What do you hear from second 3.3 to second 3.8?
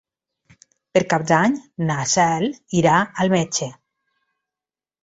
metge.